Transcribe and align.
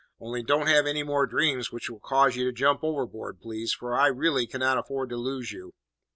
Only 0.19 0.41
don't 0.41 0.65
have 0.65 0.87
any 0.87 1.03
more 1.03 1.27
dreams 1.27 1.71
which 1.71 1.87
will 1.87 1.99
cause 1.99 2.35
you 2.35 2.43
to 2.45 2.51
jump 2.51 2.79
overboard, 2.83 3.39
please, 3.39 3.71
for 3.71 3.93
I 3.95 4.07
really 4.07 4.47
cannot 4.47 4.79
afford 4.79 5.11
to 5.11 5.15
lose 5.15 5.51
you." 5.51 5.75